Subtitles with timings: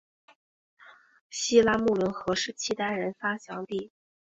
[1.29, 3.91] 西拉木伦河是契丹人发祥地。